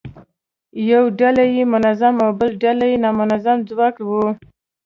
[0.91, 4.11] یو ډول یې منظم او بل ډول یې نامنظم ځواک و.